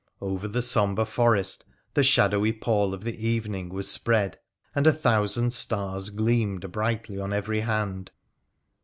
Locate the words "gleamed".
6.09-6.71